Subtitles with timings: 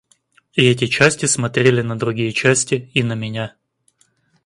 [0.55, 3.55] И эти части смотрели на другие части и на меня.